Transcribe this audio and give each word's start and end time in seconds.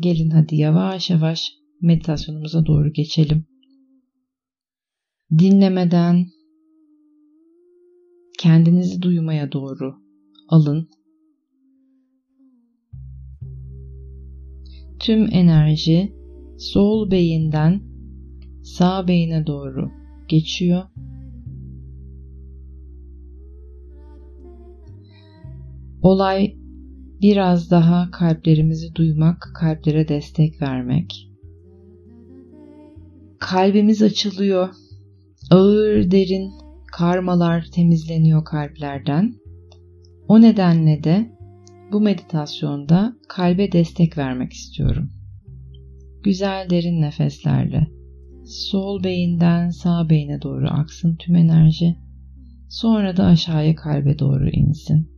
gelin 0.00 0.30
hadi 0.30 0.56
yavaş 0.56 1.10
yavaş 1.10 1.52
meditasyonumuza 1.80 2.66
doğru 2.66 2.92
geçelim. 2.92 3.44
Dinlemeden 5.38 6.26
kendinizi 8.38 9.02
duymaya 9.02 9.52
doğru 9.52 9.94
alın. 10.48 10.88
Tüm 15.00 15.28
enerji 15.32 16.12
sol 16.58 17.10
beyinden 17.10 17.82
sağ 18.62 19.08
beyine 19.08 19.46
doğru 19.46 19.90
geçiyor. 20.28 20.82
Olay 26.02 26.63
biraz 27.24 27.70
daha 27.70 28.10
kalplerimizi 28.10 28.94
duymak, 28.94 29.50
kalplere 29.54 30.08
destek 30.08 30.62
vermek. 30.62 31.30
Kalbimiz 33.38 34.02
açılıyor. 34.02 34.68
Ağır, 35.50 36.10
derin 36.10 36.52
karmalar 36.92 37.64
temizleniyor 37.74 38.44
kalplerden. 38.44 39.34
O 40.28 40.40
nedenle 40.40 41.04
de 41.04 41.30
bu 41.92 42.00
meditasyonda 42.00 43.16
kalbe 43.28 43.72
destek 43.72 44.18
vermek 44.18 44.52
istiyorum. 44.52 45.10
Güzel 46.22 46.70
derin 46.70 47.02
nefeslerle 47.02 47.86
sol 48.46 49.04
beyinden 49.04 49.70
sağ 49.70 50.08
beyine 50.10 50.42
doğru 50.42 50.68
aksın 50.68 51.16
tüm 51.16 51.34
enerji. 51.36 51.96
Sonra 52.68 53.16
da 53.16 53.24
aşağıya 53.24 53.74
kalbe 53.74 54.18
doğru 54.18 54.50
insin. 54.50 55.13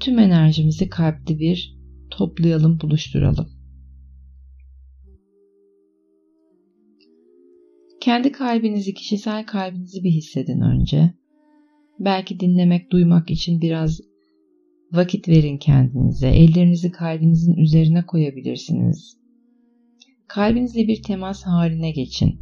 Tüm 0.00 0.18
enerjimizi 0.18 0.88
kalpte 0.88 1.38
bir 1.38 1.76
toplayalım, 2.10 2.80
buluşturalım. 2.80 3.48
Kendi 8.00 8.32
kalbinizi, 8.32 8.94
kişisel 8.94 9.46
kalbinizi 9.46 10.04
bir 10.04 10.10
hissedin 10.10 10.60
önce. 10.60 11.14
Belki 11.98 12.40
dinlemek, 12.40 12.90
duymak 12.90 13.30
için 13.30 13.60
biraz 13.60 14.00
vakit 14.92 15.28
verin 15.28 15.58
kendinize. 15.58 16.28
Ellerinizi 16.28 16.90
kalbinizin 16.90 17.54
üzerine 17.56 18.06
koyabilirsiniz. 18.06 19.16
Kalbinizle 20.28 20.88
bir 20.88 21.02
temas 21.02 21.42
haline 21.42 21.90
geçin. 21.90 22.40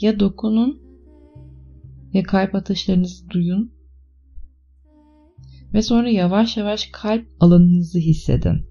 Ya 0.00 0.20
dokunun 0.20 0.82
ya 2.12 2.22
kalp 2.22 2.54
atışlarınızı 2.54 3.30
duyun 3.30 3.77
ve 5.74 5.82
sonra 5.82 6.10
yavaş 6.10 6.56
yavaş 6.56 6.88
kalp 6.92 7.26
alanınızı 7.40 7.98
hissedin. 7.98 8.66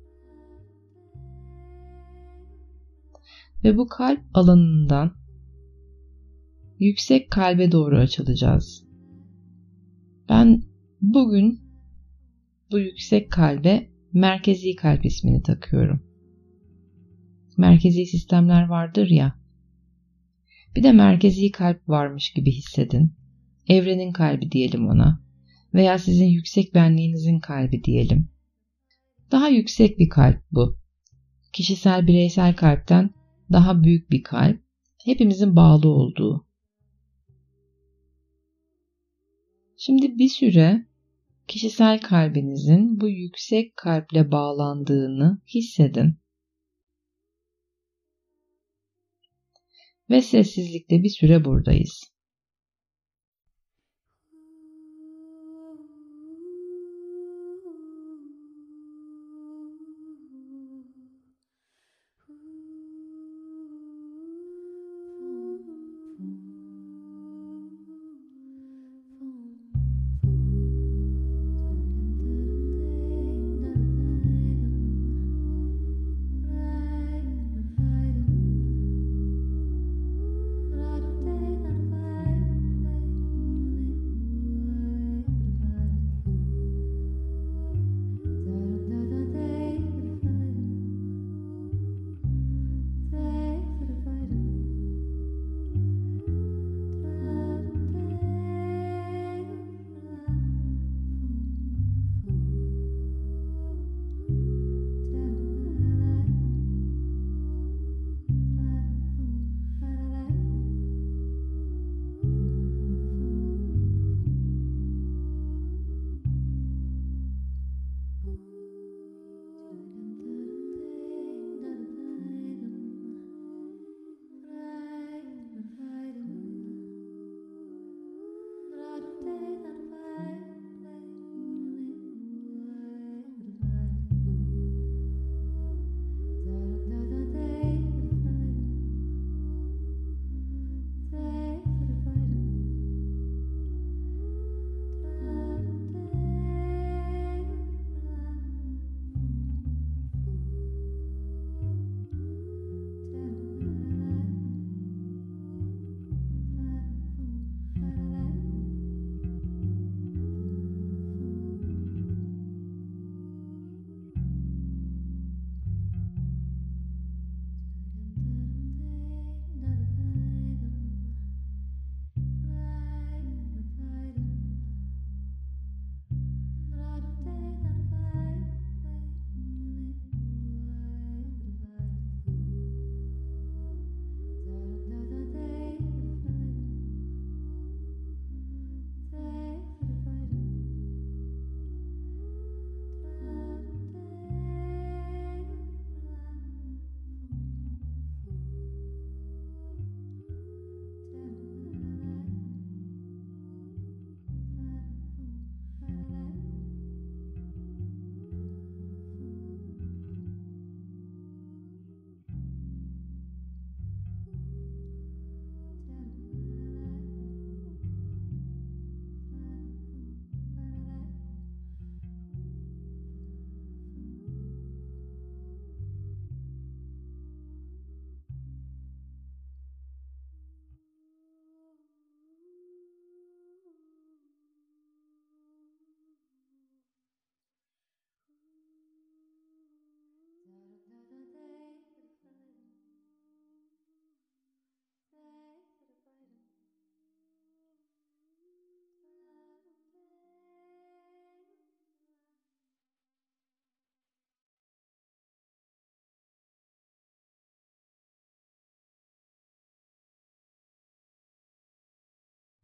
Ve 3.64 3.78
bu 3.78 3.88
kalp 3.88 4.22
alanından 4.34 5.12
yüksek 6.80 7.31
kalbe 7.31 7.72
doğru 7.72 7.98
açılacağız. 7.98 8.88
Ben 10.30 10.64
bugün 11.02 11.62
bu 12.72 12.80
yüksek 12.80 13.32
kalbe 13.32 13.89
merkezi 14.14 14.76
kalp 14.76 15.06
ismini 15.06 15.44
takıyorum. 15.44 16.04
Merkezi 17.58 18.06
sistemler 18.06 18.67
vardır 18.67 19.08
ya. 19.08 19.36
Bir 20.76 20.84
de 20.84 20.92
merkezi 20.92 21.52
kalp 21.52 21.89
varmış 21.89 22.34
gibi 22.34 22.52
hissedin. 22.52 23.14
Evrenin 23.67 24.11
kalbi 24.11 24.52
diyelim 24.52 24.88
ona 24.88 25.27
veya 25.78 26.00
sizin 26.00 26.25
yüksek 26.25 26.73
benliğinizin 26.73 27.39
kalbi 27.39 27.83
diyelim. 27.83 28.30
Daha 29.31 29.50
yüksek 29.50 30.00
bir 30.00 30.09
kalp 30.09 30.42
bu. 30.52 30.78
Kişisel 31.53 32.08
bireysel 32.08 32.56
kalpten 32.56 33.09
daha 33.52 33.83
büyük 33.83 34.11
bir 34.11 34.23
kalp, 34.23 34.59
hepimizin 35.05 35.55
bağlı 35.55 35.89
olduğu. 35.89 36.48
Şimdi 39.77 40.17
bir 40.17 40.30
süre 40.30 40.88
kişisel 41.48 42.02
kalbinizin 42.02 43.02
bu 43.02 43.09
yüksek 43.09 43.77
kalple 43.77 44.32
bağlandığını 44.32 45.42
hissedin. 45.48 46.15
Ve 50.09 50.21
sessizlikte 50.21 51.04
bir 51.04 51.09
süre 51.09 51.45
buradayız. 51.45 52.17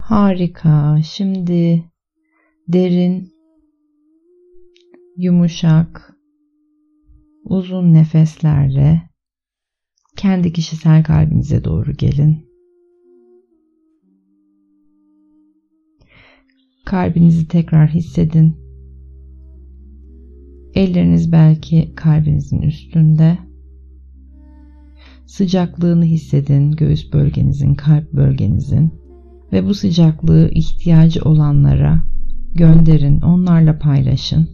Harika. 0.03 1.01
Şimdi 1.03 1.83
derin, 2.67 3.33
yumuşak, 5.17 6.17
uzun 7.43 7.93
nefeslerle 7.93 9.01
kendi 10.17 10.53
kişisel 10.53 11.03
kalbinize 11.03 11.63
doğru 11.63 11.93
gelin. 11.93 12.45
Kalbinizi 16.85 17.47
tekrar 17.47 17.89
hissedin. 17.89 18.55
Elleriniz 20.73 21.31
belki 21.31 21.95
kalbinizin 21.95 22.61
üstünde. 22.61 23.37
Sıcaklığını 25.25 26.05
hissedin 26.05 26.71
göğüs 26.71 27.13
bölgenizin, 27.13 27.75
kalp 27.75 28.13
bölgenizin 28.13 29.02
ve 29.53 29.65
bu 29.65 29.73
sıcaklığı 29.73 30.49
ihtiyacı 30.49 31.21
olanlara 31.21 32.03
gönderin, 32.55 33.21
onlarla 33.21 33.79
paylaşın. 33.79 34.49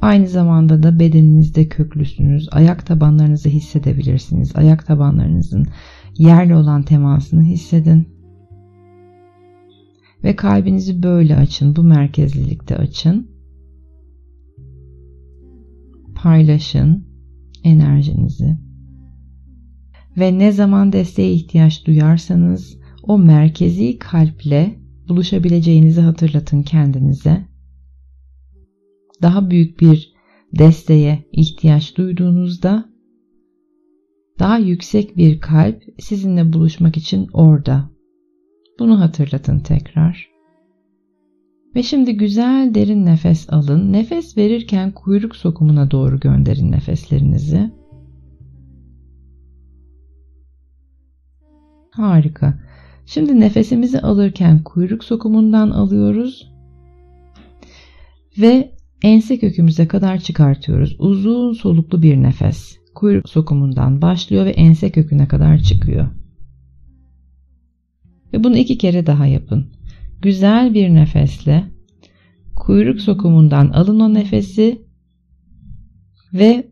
Aynı 0.00 0.28
zamanda 0.28 0.82
da 0.82 0.98
bedeninizde 0.98 1.68
köklüsünüz. 1.68 2.48
Ayak 2.52 2.86
tabanlarınızı 2.86 3.48
hissedebilirsiniz. 3.48 4.56
Ayak 4.56 4.86
tabanlarınızın 4.86 5.66
yerle 6.18 6.56
olan 6.56 6.82
temasını 6.82 7.42
hissedin. 7.42 8.08
Ve 10.24 10.36
kalbinizi 10.36 11.02
böyle 11.02 11.36
açın. 11.36 11.76
Bu 11.76 11.82
merkezlilikte 11.82 12.76
açın. 12.76 13.30
Paylaşın 16.14 17.04
enerjinizi. 17.64 18.67
Ve 20.18 20.38
ne 20.38 20.52
zaman 20.52 20.92
desteğe 20.92 21.32
ihtiyaç 21.32 21.86
duyarsanız 21.86 22.78
o 23.02 23.18
merkezi 23.18 23.98
kalple 23.98 24.78
buluşabileceğinizi 25.08 26.00
hatırlatın 26.00 26.62
kendinize. 26.62 27.48
Daha 29.22 29.50
büyük 29.50 29.80
bir 29.80 30.12
desteğe 30.58 31.24
ihtiyaç 31.32 31.96
duyduğunuzda 31.96 32.88
daha 34.38 34.58
yüksek 34.58 35.16
bir 35.16 35.40
kalp 35.40 35.82
sizinle 35.98 36.52
buluşmak 36.52 36.96
için 36.96 37.28
orada. 37.32 37.90
Bunu 38.78 39.00
hatırlatın 39.00 39.58
tekrar. 39.58 40.28
Ve 41.74 41.82
şimdi 41.82 42.16
güzel 42.16 42.74
derin 42.74 43.06
nefes 43.06 43.52
alın. 43.52 43.92
Nefes 43.92 44.36
verirken 44.36 44.92
kuyruk 44.92 45.36
sokumuna 45.36 45.90
doğru 45.90 46.20
gönderin 46.20 46.72
nefeslerinizi. 46.72 47.77
Harika. 51.90 52.58
Şimdi 53.06 53.40
nefesimizi 53.40 54.00
alırken 54.00 54.62
kuyruk 54.62 55.04
sokumundan 55.04 55.70
alıyoruz 55.70 56.52
ve 58.38 58.74
ense 59.02 59.38
kökümüze 59.38 59.88
kadar 59.88 60.18
çıkartıyoruz. 60.18 60.96
Uzun 60.98 61.52
soluklu 61.52 62.02
bir 62.02 62.16
nefes. 62.16 62.78
Kuyruk 62.94 63.28
sokumundan 63.28 64.02
başlıyor 64.02 64.44
ve 64.44 64.50
ense 64.50 64.90
köküne 64.90 65.28
kadar 65.28 65.58
çıkıyor. 65.58 66.08
Ve 68.32 68.44
bunu 68.44 68.56
iki 68.56 68.78
kere 68.78 69.06
daha 69.06 69.26
yapın. 69.26 69.72
Güzel 70.22 70.74
bir 70.74 70.94
nefesle 70.94 71.64
kuyruk 72.56 73.00
sokumundan 73.00 73.68
alın 73.68 74.00
o 74.00 74.14
nefesi 74.14 74.82
ve 76.34 76.68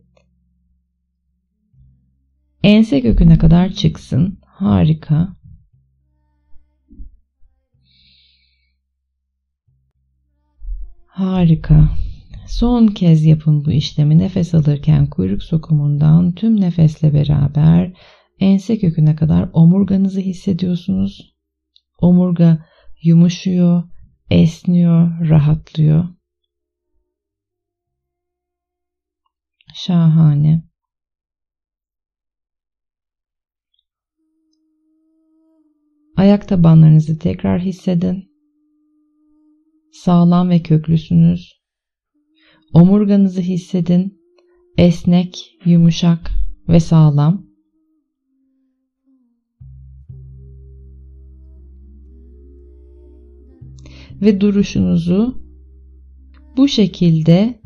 ense 2.62 3.00
köküne 3.00 3.38
kadar 3.38 3.72
çıksın. 3.72 4.38
Harika. 4.56 5.36
Harika. 11.06 11.88
Son 12.46 12.86
kez 12.86 13.24
yapın 13.24 13.64
bu 13.64 13.70
işlemi 13.70 14.18
nefes 14.18 14.54
alırken 14.54 15.06
kuyruk 15.06 15.42
sokumundan 15.42 16.32
tüm 16.32 16.60
nefesle 16.60 17.14
beraber 17.14 17.92
ense 18.40 18.78
köküne 18.78 19.16
kadar 19.16 19.50
omurganızı 19.52 20.20
hissediyorsunuz. 20.20 21.34
Omurga 21.98 22.66
yumuşuyor, 23.02 23.82
esniyor, 24.30 25.28
rahatlıyor. 25.28 26.08
Şahane. 29.74 30.65
Ayak 36.26 36.48
tabanlarınızı 36.48 37.18
tekrar 37.18 37.60
hissedin. 37.60 38.24
Sağlam 39.92 40.48
ve 40.50 40.62
köklüsünüz. 40.62 41.60
Omurganızı 42.72 43.40
hissedin. 43.40 44.20
Esnek, 44.78 45.58
yumuşak 45.64 46.30
ve 46.68 46.80
sağlam. 46.80 47.46
Ve 54.22 54.40
duruşunuzu 54.40 55.42
bu 56.56 56.68
şekilde 56.68 57.60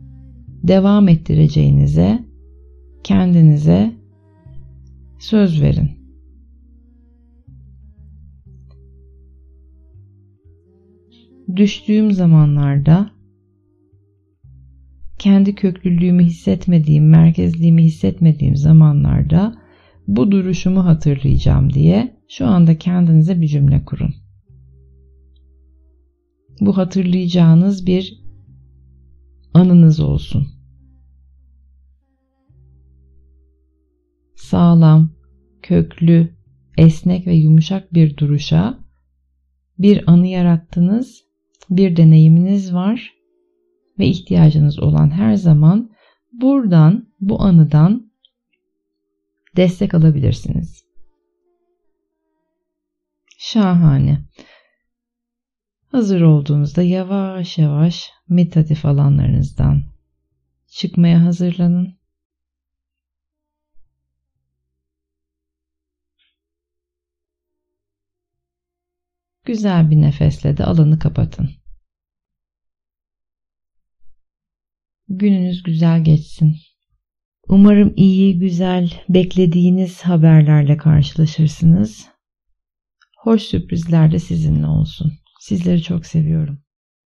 devam 0.63 1.09
ettireceğinize 1.09 2.25
kendinize 3.05 3.93
söz 5.19 5.63
verin. 5.63 6.00
Düştüğüm 11.57 12.13
zamanlarda 12.13 13.11
kendi 15.19 15.55
köklülüğümü 15.55 16.23
hissetmediğim, 16.23 17.09
merkezliğimi 17.09 17.85
hissetmediğim 17.85 18.57
zamanlarda 18.57 19.55
bu 20.09 20.31
duruşumu 20.31 20.85
hatırlayacağım 20.85 21.73
diye 21.73 22.17
şu 22.29 22.47
anda 22.47 22.79
kendinize 22.79 23.41
bir 23.41 23.47
cümle 23.47 23.85
kurun. 23.85 24.15
Bu 26.61 26.77
hatırlayacağınız 26.77 27.87
bir 27.87 28.25
anınız 29.55 30.01
olsun. 30.01 30.49
Sağlam, 34.35 35.13
köklü, 35.63 36.35
esnek 36.79 37.27
ve 37.27 37.35
yumuşak 37.35 37.95
bir 37.95 38.17
duruşa 38.17 38.79
bir 39.79 40.11
anı 40.11 40.27
yarattınız 40.27 41.30
bir 41.71 41.97
deneyiminiz 41.97 42.75
var 42.75 43.15
ve 43.99 44.07
ihtiyacınız 44.07 44.79
olan 44.79 45.11
her 45.11 45.35
zaman 45.35 45.91
buradan, 46.33 47.09
bu 47.21 47.43
anıdan 47.43 48.13
destek 49.57 49.95
alabilirsiniz. 49.95 50.85
Şahane. 53.39 54.19
Hazır 55.87 56.21
olduğunuzda 56.21 56.83
yavaş 56.83 57.59
yavaş 57.59 58.11
meditatif 58.29 58.85
alanlarınızdan 58.85 59.83
çıkmaya 60.67 61.25
hazırlanın. 61.25 62.01
Güzel 69.45 69.91
bir 69.91 70.01
nefesle 70.01 70.57
de 70.57 70.65
alanı 70.65 70.99
kapatın. 70.99 71.60
Gününüz 75.13 75.63
güzel 75.63 76.05
geçsin. 76.05 76.57
Umarım 77.49 77.93
iyi, 77.97 78.39
güzel, 78.39 78.93
beklediğiniz 79.09 80.03
haberlerle 80.03 80.77
karşılaşırsınız. 80.77 82.09
Hoş 83.19 83.43
sürprizler 83.43 84.13
de 84.13 84.19
sizinle 84.19 84.67
olsun. 84.67 85.13
Sizleri 85.41 85.83
çok 85.83 86.07
seviyorum. 86.07 86.63